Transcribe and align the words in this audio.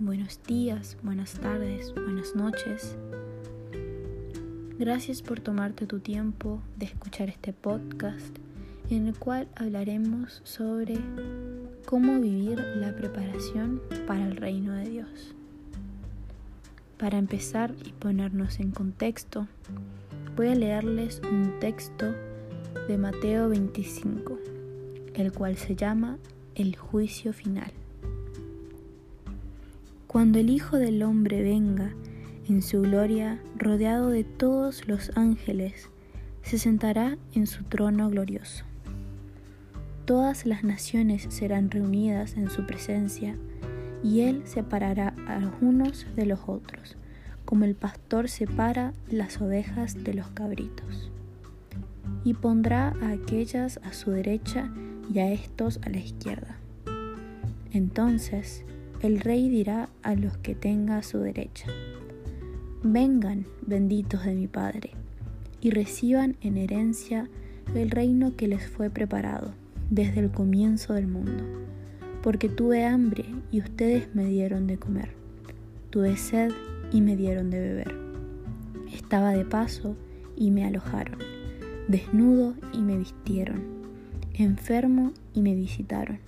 buenos 0.00 0.40
días, 0.46 0.96
buenas 1.02 1.34
tardes, 1.34 1.92
buenas 1.92 2.34
noches. 2.34 2.96
Gracias 4.78 5.20
por 5.20 5.40
tomarte 5.40 5.86
tu 5.86 6.00
tiempo 6.00 6.62
de 6.76 6.86
escuchar 6.86 7.28
este 7.28 7.52
podcast 7.52 8.38
en 8.88 9.08
el 9.08 9.18
cual 9.18 9.46
hablaremos 9.56 10.40
sobre 10.42 10.94
cómo 11.84 12.18
vivir 12.18 12.58
la 12.76 12.96
preparación 12.96 13.82
para 14.06 14.26
el 14.26 14.36
reino 14.36 14.72
de 14.72 14.88
Dios. 14.88 15.34
Para 16.96 17.18
empezar 17.18 17.74
y 17.84 17.92
ponernos 17.92 18.58
en 18.58 18.70
contexto, 18.70 19.48
voy 20.34 20.48
a 20.48 20.54
leerles 20.54 21.20
un 21.30 21.58
texto 21.60 22.06
de 22.88 22.96
Mateo 22.96 23.50
25, 23.50 24.38
el 25.12 25.30
cual 25.32 25.58
se 25.58 25.76
llama 25.76 26.16
El 26.54 26.74
juicio 26.76 27.34
final. 27.34 27.70
Cuando 30.10 30.40
el 30.40 30.50
Hijo 30.50 30.76
del 30.76 31.04
Hombre 31.04 31.40
venga 31.40 31.94
en 32.48 32.62
su 32.62 32.82
gloria, 32.82 33.40
rodeado 33.56 34.08
de 34.08 34.24
todos 34.24 34.88
los 34.88 35.12
ángeles, 35.16 35.88
se 36.42 36.58
sentará 36.58 37.16
en 37.32 37.46
su 37.46 37.62
trono 37.62 38.10
glorioso. 38.10 38.64
Todas 40.06 40.46
las 40.46 40.64
naciones 40.64 41.28
serán 41.28 41.70
reunidas 41.70 42.36
en 42.36 42.50
su 42.50 42.66
presencia, 42.66 43.36
y 44.02 44.22
él 44.22 44.42
separará 44.46 45.14
a 45.28 45.38
los 45.38 45.52
unos 45.60 46.04
de 46.16 46.26
los 46.26 46.40
otros, 46.48 46.96
como 47.44 47.64
el 47.64 47.76
pastor 47.76 48.28
separa 48.28 48.92
las 49.08 49.40
ovejas 49.40 50.02
de 50.02 50.14
los 50.14 50.26
cabritos. 50.30 51.12
Y 52.24 52.34
pondrá 52.34 52.96
a 53.00 53.10
aquellas 53.10 53.78
a 53.84 53.92
su 53.92 54.10
derecha 54.10 54.72
y 55.14 55.20
a 55.20 55.30
estos 55.30 55.78
a 55.84 55.88
la 55.88 55.98
izquierda. 55.98 56.56
Entonces 57.70 58.64
el 59.02 59.20
rey 59.20 59.48
dirá 59.48 59.88
a 60.02 60.14
los 60.14 60.36
que 60.36 60.54
tenga 60.54 60.98
a 60.98 61.02
su 61.02 61.18
derecha, 61.20 61.68
vengan, 62.82 63.46
benditos 63.66 64.24
de 64.26 64.34
mi 64.34 64.46
Padre, 64.46 64.90
y 65.62 65.70
reciban 65.70 66.36
en 66.42 66.58
herencia 66.58 67.28
el 67.74 67.90
reino 67.90 68.36
que 68.36 68.46
les 68.46 68.66
fue 68.66 68.90
preparado 68.90 69.54
desde 69.88 70.20
el 70.20 70.30
comienzo 70.30 70.92
del 70.92 71.06
mundo. 71.06 71.44
Porque 72.22 72.50
tuve 72.50 72.84
hambre 72.84 73.24
y 73.50 73.60
ustedes 73.60 74.14
me 74.14 74.26
dieron 74.26 74.66
de 74.66 74.76
comer, 74.76 75.12
tuve 75.88 76.18
sed 76.18 76.52
y 76.92 77.00
me 77.00 77.16
dieron 77.16 77.48
de 77.48 77.58
beber, 77.58 77.94
estaba 78.92 79.32
de 79.32 79.46
paso 79.46 79.96
y 80.36 80.50
me 80.50 80.66
alojaron, 80.66 81.18
desnudo 81.88 82.54
y 82.74 82.82
me 82.82 82.98
vistieron, 82.98 83.62
enfermo 84.34 85.14
y 85.32 85.40
me 85.40 85.54
visitaron, 85.54 86.18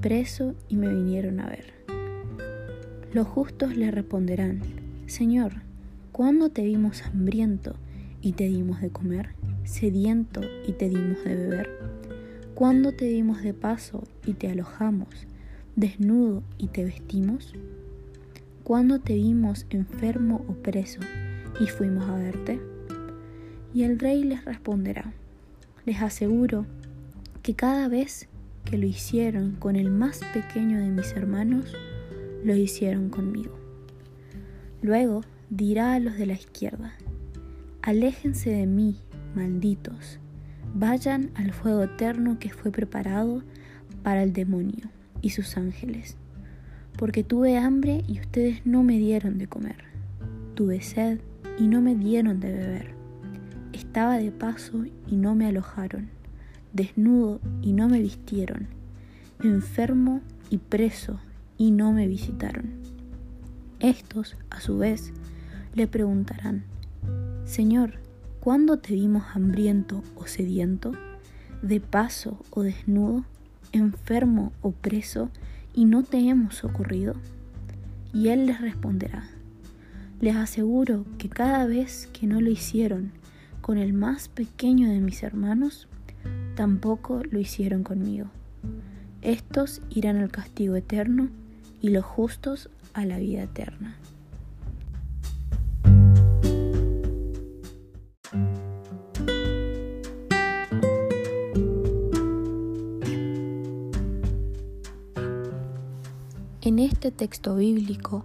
preso 0.00 0.54
y 0.68 0.76
me 0.76 0.88
vinieron 0.88 1.40
a 1.40 1.48
ver. 1.48 1.77
Los 3.14 3.26
justos 3.26 3.74
le 3.74 3.90
responderán, 3.90 4.60
Señor, 5.06 5.62
¿cuándo 6.12 6.50
te 6.50 6.62
vimos 6.62 7.02
hambriento 7.02 7.74
y 8.20 8.32
te 8.32 8.44
dimos 8.44 8.82
de 8.82 8.90
comer, 8.90 9.30
sediento 9.64 10.42
y 10.66 10.72
te 10.72 10.90
dimos 10.90 11.24
de 11.24 11.34
beber? 11.34 11.70
¿Cuándo 12.54 12.92
te 12.92 13.06
dimos 13.06 13.42
de 13.42 13.54
paso 13.54 14.04
y 14.26 14.34
te 14.34 14.50
alojamos, 14.50 15.08
desnudo 15.74 16.42
y 16.58 16.66
te 16.66 16.84
vestimos? 16.84 17.54
¿Cuándo 18.62 18.98
te 18.98 19.14
vimos 19.14 19.64
enfermo 19.70 20.44
o 20.46 20.52
preso 20.52 21.00
y 21.58 21.66
fuimos 21.66 22.06
a 22.10 22.16
verte? 22.16 22.60
Y 23.72 23.84
el 23.84 23.98
rey 23.98 24.22
les 24.22 24.44
responderá, 24.44 25.14
les 25.86 26.02
aseguro 26.02 26.66
que 27.42 27.54
cada 27.54 27.88
vez 27.88 28.28
que 28.66 28.76
lo 28.76 28.84
hicieron 28.84 29.52
con 29.52 29.76
el 29.76 29.90
más 29.90 30.20
pequeño 30.34 30.78
de 30.78 30.90
mis 30.90 31.12
hermanos, 31.12 31.74
lo 32.44 32.54
hicieron 32.54 33.10
conmigo. 33.10 33.58
Luego 34.82 35.22
dirá 35.50 35.94
a 35.94 36.00
los 36.00 36.16
de 36.16 36.26
la 36.26 36.34
izquierda, 36.34 36.94
aléjense 37.82 38.50
de 38.50 38.66
mí, 38.66 38.96
malditos, 39.34 40.20
vayan 40.74 41.30
al 41.34 41.52
fuego 41.52 41.82
eterno 41.84 42.38
que 42.38 42.50
fue 42.50 42.70
preparado 42.70 43.42
para 44.02 44.22
el 44.22 44.32
demonio 44.32 44.90
y 45.20 45.30
sus 45.30 45.56
ángeles, 45.56 46.16
porque 46.96 47.24
tuve 47.24 47.56
hambre 47.56 48.04
y 48.06 48.20
ustedes 48.20 48.64
no 48.64 48.82
me 48.82 48.98
dieron 48.98 49.38
de 49.38 49.46
comer, 49.46 49.84
tuve 50.54 50.80
sed 50.80 51.20
y 51.58 51.66
no 51.66 51.80
me 51.80 51.94
dieron 51.94 52.40
de 52.40 52.52
beber, 52.52 52.94
estaba 53.72 54.18
de 54.18 54.30
paso 54.30 54.84
y 55.06 55.16
no 55.16 55.34
me 55.34 55.46
alojaron, 55.46 56.08
desnudo 56.72 57.40
y 57.62 57.72
no 57.72 57.88
me 57.88 58.00
vistieron, 58.00 58.68
enfermo 59.42 60.20
y 60.50 60.58
preso 60.58 61.18
y 61.58 61.72
no 61.72 61.92
me 61.92 62.06
visitaron. 62.06 62.70
Estos, 63.80 64.36
a 64.48 64.60
su 64.60 64.78
vez, 64.78 65.12
le 65.74 65.86
preguntarán, 65.86 66.64
Señor, 67.44 67.94
¿cuándo 68.40 68.78
te 68.78 68.94
vimos 68.94 69.24
hambriento 69.34 70.02
o 70.16 70.26
sediento, 70.26 70.92
de 71.62 71.80
paso 71.80 72.38
o 72.50 72.62
desnudo, 72.62 73.24
enfermo 73.72 74.52
o 74.62 74.70
preso, 74.70 75.30
y 75.74 75.84
no 75.84 76.04
te 76.04 76.18
hemos 76.18 76.54
socorrido? 76.54 77.14
Y 78.14 78.28
él 78.28 78.46
les 78.46 78.60
responderá, 78.60 79.28
les 80.20 80.34
aseguro 80.36 81.04
que 81.18 81.28
cada 81.28 81.66
vez 81.66 82.08
que 82.12 82.26
no 82.26 82.40
lo 82.40 82.50
hicieron 82.50 83.12
con 83.60 83.78
el 83.78 83.92
más 83.92 84.28
pequeño 84.28 84.88
de 84.88 85.00
mis 85.00 85.22
hermanos, 85.22 85.88
tampoco 86.54 87.22
lo 87.30 87.38
hicieron 87.38 87.82
conmigo. 87.82 88.26
Estos 89.22 89.82
irán 89.90 90.16
al 90.16 90.30
castigo 90.30 90.74
eterno 90.74 91.28
y 91.80 91.90
los 91.90 92.04
justos 92.04 92.70
a 92.92 93.04
la 93.04 93.18
vida 93.18 93.42
eterna. 93.42 93.98
En 106.60 106.78
este 106.78 107.10
texto 107.10 107.56
bíblico 107.56 108.24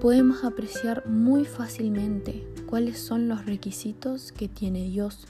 podemos 0.00 0.44
apreciar 0.44 1.06
muy 1.08 1.44
fácilmente 1.44 2.46
cuáles 2.66 2.98
son 2.98 3.28
los 3.28 3.44
requisitos 3.44 4.30
que 4.30 4.48
tiene 4.48 4.84
Dios 4.84 5.26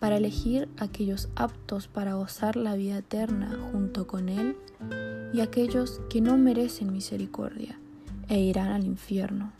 para 0.00 0.16
elegir 0.16 0.68
aquellos 0.78 1.28
aptos 1.36 1.86
para 1.86 2.14
gozar 2.14 2.56
la 2.56 2.74
vida 2.74 2.98
eterna 2.98 3.56
junto 3.70 4.08
con 4.08 4.28
Él 4.28 4.56
y 5.32 5.40
aquellos 5.40 6.00
que 6.10 6.20
no 6.20 6.36
merecen 6.36 6.92
misericordia 6.92 7.78
e 8.28 8.38
irán 8.40 8.68
al 8.68 8.84
infierno. 8.84 9.52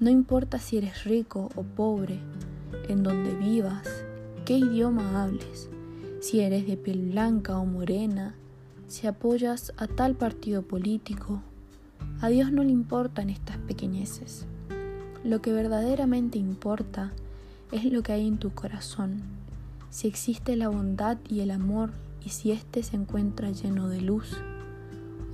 No 0.00 0.10
importa 0.10 0.58
si 0.58 0.76
eres 0.76 1.04
rico 1.04 1.50
o 1.54 1.62
pobre, 1.62 2.18
en 2.88 3.02
donde 3.02 3.34
vivas, 3.34 4.04
qué 4.44 4.58
idioma 4.58 5.22
hables, 5.22 5.70
si 6.20 6.40
eres 6.40 6.66
de 6.66 6.76
piel 6.76 7.10
blanca 7.10 7.58
o 7.58 7.64
morena, 7.64 8.34
si 8.88 9.06
apoyas 9.06 9.72
a 9.76 9.86
tal 9.86 10.14
partido 10.14 10.62
político, 10.62 11.40
a 12.20 12.28
Dios 12.28 12.52
no 12.52 12.62
le 12.62 12.70
importan 12.70 13.30
estas 13.30 13.56
pequeñeces. 13.58 14.46
Lo 15.24 15.40
que 15.40 15.52
verdaderamente 15.52 16.38
importa 16.38 17.12
es 17.72 17.84
lo 17.84 18.02
que 18.02 18.12
hay 18.12 18.26
en 18.26 18.38
tu 18.38 18.50
corazón, 18.50 19.22
si 19.88 20.08
existe 20.08 20.56
la 20.56 20.68
bondad 20.68 21.18
y 21.28 21.40
el 21.40 21.50
amor 21.50 21.92
y 22.24 22.30
si 22.30 22.50
éste 22.50 22.82
se 22.82 22.96
encuentra 22.96 23.50
lleno 23.50 23.88
de 23.88 24.00
luz 24.00 24.36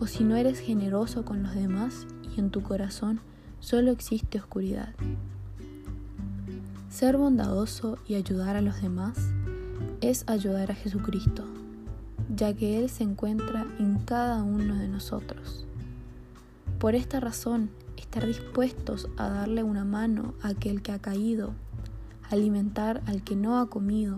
o 0.00 0.06
si 0.06 0.24
no 0.24 0.36
eres 0.36 0.58
generoso 0.58 1.24
con 1.24 1.42
los 1.42 1.54
demás 1.54 2.06
y 2.34 2.40
en 2.40 2.50
tu 2.50 2.62
corazón 2.62 3.20
solo 3.60 3.90
existe 3.90 4.38
oscuridad. 4.38 4.94
Ser 6.88 7.16
bondadoso 7.16 7.98
y 8.08 8.14
ayudar 8.14 8.56
a 8.56 8.62
los 8.62 8.82
demás 8.82 9.16
es 10.00 10.24
ayudar 10.26 10.70
a 10.70 10.74
Jesucristo, 10.74 11.44
ya 12.34 12.54
que 12.54 12.78
Él 12.78 12.88
se 12.88 13.04
encuentra 13.04 13.66
en 13.78 13.98
cada 13.98 14.42
uno 14.42 14.74
de 14.74 14.88
nosotros. 14.88 15.66
Por 16.78 16.94
esta 16.94 17.20
razón, 17.20 17.70
estar 17.96 18.26
dispuestos 18.26 19.08
a 19.18 19.28
darle 19.28 19.62
una 19.62 19.84
mano 19.84 20.34
a 20.42 20.48
aquel 20.48 20.80
que 20.80 20.92
ha 20.92 20.98
caído, 20.98 21.52
alimentar 22.30 23.02
al 23.06 23.22
que 23.22 23.36
no 23.36 23.58
ha 23.58 23.68
comido, 23.68 24.16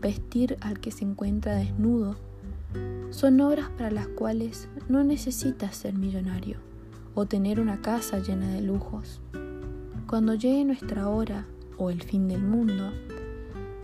vestir 0.00 0.56
al 0.60 0.80
que 0.80 0.90
se 0.90 1.04
encuentra 1.04 1.54
desnudo, 1.54 2.16
son 3.10 3.40
obras 3.40 3.70
para 3.70 3.90
las 3.90 4.08
cuales 4.08 4.68
no 4.88 5.04
necesitas 5.04 5.76
ser 5.76 5.94
millonario 5.94 6.58
o 7.14 7.26
tener 7.26 7.60
una 7.60 7.80
casa 7.80 8.18
llena 8.18 8.48
de 8.52 8.60
lujos. 8.60 9.20
Cuando 10.06 10.34
llegue 10.34 10.64
nuestra 10.64 11.08
hora 11.08 11.46
o 11.78 11.90
el 11.90 12.02
fin 12.02 12.28
del 12.28 12.42
mundo, 12.42 12.92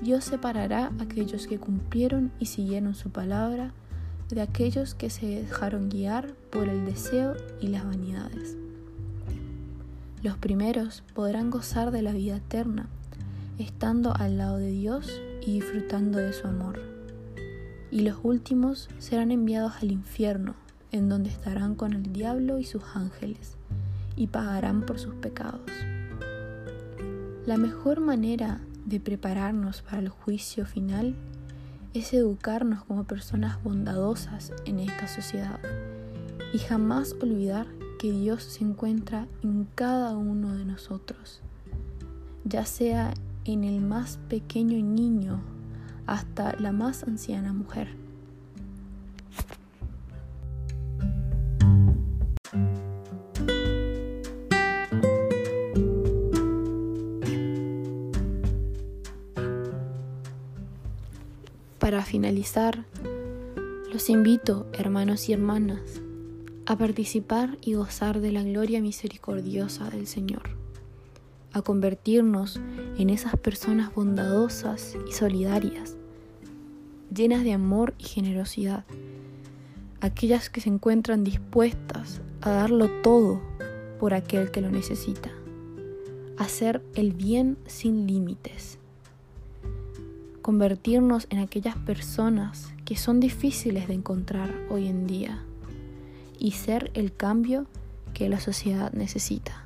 Dios 0.00 0.24
separará 0.24 0.86
a 0.98 1.02
aquellos 1.02 1.46
que 1.46 1.58
cumplieron 1.58 2.32
y 2.38 2.46
siguieron 2.46 2.94
su 2.94 3.10
palabra 3.10 3.72
de 4.28 4.42
aquellos 4.42 4.94
que 4.94 5.10
se 5.10 5.26
dejaron 5.26 5.88
guiar 5.88 6.34
por 6.50 6.68
el 6.68 6.84
deseo 6.84 7.34
y 7.60 7.68
las 7.68 7.84
vanidades. 7.84 8.56
Los 10.22 10.36
primeros 10.36 11.02
podrán 11.14 11.50
gozar 11.50 11.90
de 11.90 12.02
la 12.02 12.12
vida 12.12 12.36
eterna, 12.36 12.88
estando 13.58 14.14
al 14.14 14.38
lado 14.38 14.58
de 14.58 14.70
Dios 14.70 15.20
y 15.40 15.54
disfrutando 15.54 16.18
de 16.18 16.32
su 16.32 16.46
amor 16.46 16.91
y 17.92 18.00
los 18.00 18.16
últimos 18.22 18.88
serán 18.98 19.30
enviados 19.30 19.74
al 19.82 19.92
infierno, 19.92 20.54
en 20.90 21.10
donde 21.10 21.28
estarán 21.28 21.74
con 21.74 21.92
el 21.92 22.12
diablo 22.12 22.58
y 22.58 22.64
sus 22.64 22.82
ángeles, 22.94 23.56
y 24.16 24.28
pagarán 24.28 24.86
por 24.86 24.98
sus 24.98 25.14
pecados. 25.14 25.60
La 27.44 27.58
mejor 27.58 28.00
manera 28.00 28.62
de 28.86 28.98
prepararnos 28.98 29.82
para 29.82 29.98
el 29.98 30.08
juicio 30.08 30.64
final 30.64 31.14
es 31.92 32.14
educarnos 32.14 32.82
como 32.84 33.04
personas 33.04 33.62
bondadosas 33.62 34.52
en 34.64 34.80
esta 34.80 35.06
sociedad 35.06 35.60
y 36.54 36.58
jamás 36.58 37.14
olvidar 37.20 37.66
que 37.98 38.10
Dios 38.10 38.42
se 38.42 38.64
encuentra 38.64 39.28
en 39.42 39.68
cada 39.74 40.16
uno 40.16 40.56
de 40.56 40.64
nosotros, 40.64 41.42
ya 42.44 42.64
sea 42.64 43.12
en 43.44 43.64
el 43.64 43.80
más 43.80 44.18
pequeño 44.28 44.82
niño 44.82 45.42
hasta 46.06 46.54
la 46.58 46.72
más 46.72 47.04
anciana 47.04 47.52
mujer. 47.52 47.88
Para 61.78 62.02
finalizar, 62.04 62.84
los 63.92 64.08
invito, 64.08 64.66
hermanos 64.72 65.28
y 65.28 65.32
hermanas, 65.32 66.00
a 66.64 66.78
participar 66.78 67.58
y 67.60 67.74
gozar 67.74 68.20
de 68.20 68.30
la 68.30 68.42
gloria 68.44 68.80
misericordiosa 68.80 69.90
del 69.90 70.06
Señor, 70.06 70.61
a 71.52 71.62
convertirnos 71.62 72.60
en 72.96 73.10
esas 73.10 73.36
personas 73.36 73.94
bondadosas 73.94 74.96
y 75.08 75.12
solidarias, 75.12 75.96
llenas 77.14 77.44
de 77.44 77.52
amor 77.52 77.94
y 77.98 78.04
generosidad, 78.04 78.84
aquellas 80.00 80.50
que 80.50 80.60
se 80.60 80.68
encuentran 80.68 81.24
dispuestas 81.24 82.20
a 82.40 82.50
darlo 82.50 82.90
todo 83.02 83.40
por 84.00 84.14
aquel 84.14 84.50
que 84.50 84.60
lo 84.60 84.70
necesita, 84.70 85.30
hacer 86.38 86.82
el 86.94 87.12
bien 87.12 87.56
sin 87.66 88.06
límites 88.06 88.78
convertirnos 90.42 91.28
en 91.30 91.38
aquellas 91.38 91.76
personas 91.76 92.74
que 92.84 92.96
son 92.96 93.20
difíciles 93.20 93.86
de 93.86 93.94
encontrar 93.94 94.52
hoy 94.68 94.88
en 94.88 95.06
día 95.06 95.44
y 96.38 96.50
ser 96.50 96.90
el 96.94 97.14
cambio 97.14 97.66
que 98.12 98.28
la 98.28 98.40
sociedad 98.40 98.92
necesita. 98.92 99.64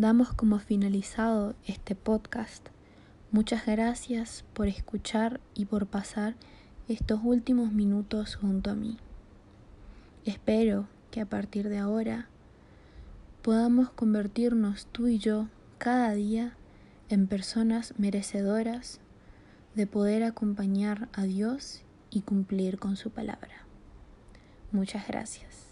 Damos 0.00 0.32
como 0.32 0.58
finalizado 0.60 1.54
este 1.66 1.94
podcast. 1.94 2.66
Muchas 3.32 3.66
gracias 3.66 4.46
por 4.54 4.66
escuchar 4.66 5.42
y 5.54 5.66
por 5.66 5.88
pasar 5.88 6.36
estos 6.88 7.20
últimos 7.22 7.70
minutos 7.72 8.36
junto 8.36 8.70
a 8.70 8.74
mí. 8.74 8.96
Espero 10.24 10.88
que 11.10 11.20
a 11.20 11.26
partir 11.26 11.68
de 11.68 11.76
ahora 11.76 12.30
podamos 13.42 13.90
convertirnos 13.90 14.86
tú 14.86 15.06
y 15.06 15.18
yo 15.18 15.48
cada 15.76 16.12
día 16.14 16.56
en 17.10 17.26
personas 17.26 17.92
merecedoras 17.98 19.00
de 19.74 19.86
poder 19.86 20.24
acompañar 20.24 21.10
a 21.12 21.24
Dios 21.24 21.82
y 22.08 22.22
cumplir 22.22 22.78
con 22.78 22.96
su 22.96 23.10
palabra. 23.10 23.66
Muchas 24.72 25.06
gracias. 25.06 25.69